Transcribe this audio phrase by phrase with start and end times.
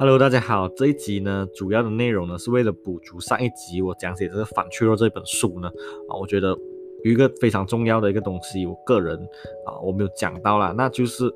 [0.00, 0.66] Hello，大家好。
[0.66, 5.68] 这一集呢，主要的内容呢，是为了补足上一集我讲解这个反脆弱这本书呢，
[6.08, 6.56] 啊，我觉得
[7.04, 9.14] 有一个非常重要的一个东西，我个人
[9.66, 11.26] 啊，我没有讲到啦，那就是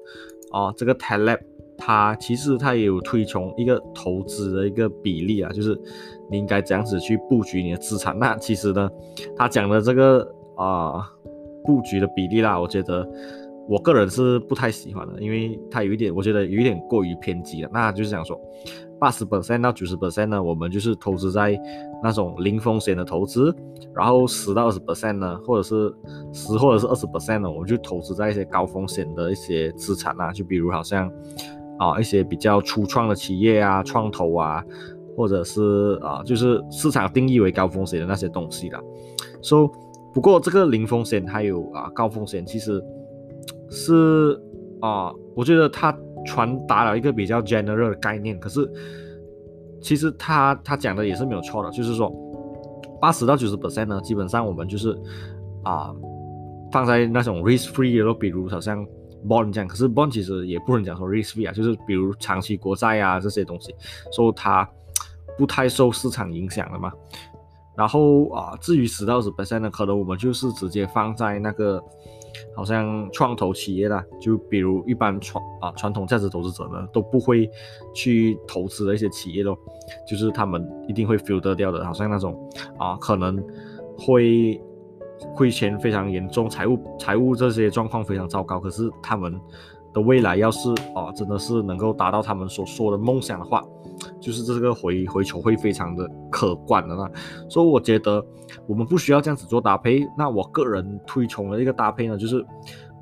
[0.50, 1.40] 啊，这个 Taleb
[1.76, 5.78] 它其实它也有推崇一个投资的一个比例啊，就是
[6.30, 8.18] 你应该怎样子去布局你的资产。
[8.18, 8.90] 那其实呢，
[9.36, 10.26] 他讲的这个
[10.56, 11.06] 啊
[11.64, 13.06] 布局的比例啦，我觉得。
[13.66, 17.70] 我个人是不太喜欢的，因为它有一点，我觉得有一点过于偏激了。
[17.72, 18.38] 那就是想说，
[18.98, 21.58] 八十 percent 到九十 percent 呢，我们就是投资在
[22.02, 23.54] 那种零风险的投资，
[23.94, 25.90] 然后十到二十 percent 呢，或者是
[26.30, 31.10] 十或者是二十 percent 呢，我们就投资在一些高风险的一些资产啊，就比如好像
[31.78, 34.62] 啊一些比较初创的企业啊，创投啊，
[35.16, 38.78] 或者是啊就是市场定义为高风险的那些东西啦。
[39.40, 39.70] So
[40.12, 42.84] 不过这个零风险还有啊高风险，其实。
[43.70, 44.40] 是
[44.80, 48.70] 啊，我觉得他传达了一个比较 general 的概念，可是
[49.80, 52.12] 其实他他讲的也是没有错的，就是说
[53.00, 54.96] 八十到九十 percent 呢，基本上我们就是
[55.62, 55.94] 啊
[56.72, 58.86] 放在那种 risk free 的，比如好像
[59.26, 63.74] bond 这样，可是 bond 其实也不能讲说 risk free 啊，就是比如长期国债啊这些东西，
[64.12, 64.68] 说它
[65.36, 66.92] 不太受市场影响的嘛。
[67.76, 71.82] 然后啊，至于十到十 percent 呢，可能我们就是直接放在那个。
[72.56, 77.48] 好像创投企业啦，就比如一般传啊传统价值投资者呢，都不会
[77.94, 79.56] 去投资的一些企业咯，
[80.04, 81.84] 就是他们一定会 filter 掉的。
[81.84, 82.36] 好像那种
[82.76, 83.40] 啊，可能
[83.96, 84.60] 会
[85.36, 89.40] 亏钱非常严重，财务财务这些状况非常糟糕，可是他们
[89.92, 93.62] 的未来要是啊真的是能够达到他们所说的梦想的话。
[94.24, 97.10] 就是这个回回球会非常的可观的那，
[97.46, 98.24] 所以我觉得
[98.66, 100.02] 我们不需要这样子做搭配。
[100.16, 102.42] 那我个人推崇的一个搭配呢，就是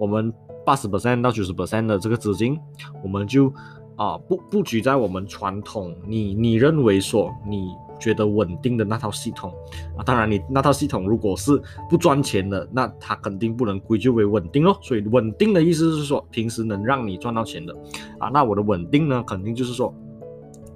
[0.01, 0.35] 我们
[0.67, 2.59] 八十 percent 到九十 percent 的这个资金，
[3.05, 3.47] 我们就
[3.95, 7.69] 啊布布局在我们传统你你认为说你
[8.01, 9.55] 觉得稳定的那套系统
[9.97, 10.03] 啊。
[10.05, 11.53] 当然你那套系统如果是
[11.89, 14.77] 不赚钱的，那它肯定不能归咎为稳定哦。
[14.83, 17.73] 所以稳定的意思是说平时能让你赚到钱的
[18.19, 18.29] 啊。
[18.31, 19.95] 那我的稳定呢，肯定就是说。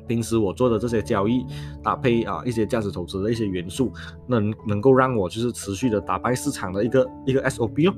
[0.06, 1.44] 平时我做的这些交易
[1.82, 3.92] 搭配啊，一些价值投资的一些元素，
[4.26, 7.94] 能能够让我就是持续的打败市场的一个一个 SOP 哦。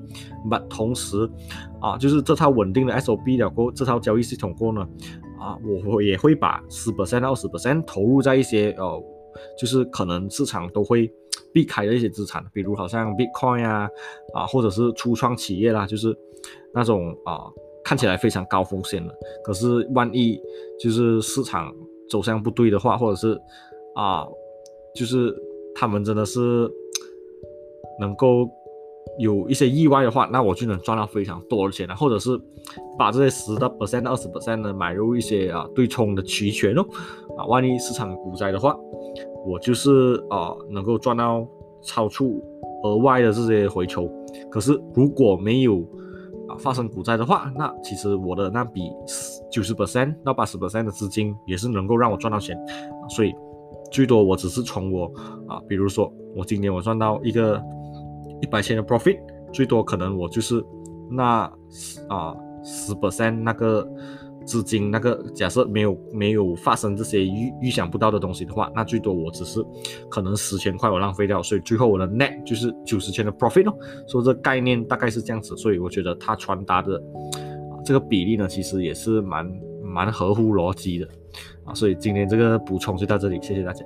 [0.51, 1.29] 但同时
[1.81, 4.81] 啊，就是这套稳定的 SOP 了过这套交易系统过呢，
[5.39, 9.03] 啊，我也会把十 percent 到十 percent 投入在一些呃，
[9.59, 11.11] 就是可能市场都会
[11.53, 13.89] 避开的一些资产，比如好像 Bitcoin 啊，
[14.35, 16.17] 啊，或者是初创企业啦，就是
[16.73, 17.45] 那种啊
[17.85, 19.15] 看起来非常高风险的，
[19.45, 20.41] 可是万一
[20.81, 21.73] 就是市场。
[22.11, 23.41] 走向不对的话，或者是
[23.95, 24.27] 啊，
[24.95, 25.35] 就是
[25.75, 26.71] 他们真的是
[28.01, 28.49] 能够
[29.19, 31.95] 有一些意外的话，那我就能赚到非常多的钱了。
[31.95, 32.31] 或者是
[32.99, 36.83] 把这些十的 percent 到二十 percent 呢买入一些啊对冲的期权哦，
[37.37, 38.79] 啊，万一市场股灾的话，
[39.47, 41.47] 我就是啊能够赚到
[41.83, 42.43] 超出
[42.85, 44.09] 额外的这些回抽。
[44.51, 45.85] 可是如果没有，
[46.59, 48.83] 发生股灾的话，那其实我的那笔
[49.51, 52.57] 九十 percent 到八十 percent 的资金也是能够让我赚到钱，
[53.09, 53.35] 所以
[53.91, 55.11] 最多我只是从我
[55.47, 57.63] 啊，比如说我今年我赚到一个
[58.41, 59.19] 一百千的 profit，
[59.53, 60.65] 最多可能我就是
[61.11, 61.51] 那
[62.09, 63.89] 啊十 percent 那个。
[64.49, 69.63] 资金那个假设没有没有发生这些预预想不到的东西的话，那最多我只是
[70.09, 73.77] 可能十千块我浪费掉，所以最后我的 net 就是九十千的 profit 哦。
[74.09, 76.99] 说这概念大概是这样子，所以我觉得他传达的
[77.85, 79.47] 这个比例呢，其实也是蛮
[79.85, 81.07] 蛮合乎逻辑的
[81.65, 81.75] 啊。
[81.75, 83.85] 所以今天这个补充就到这里，谢谢大家。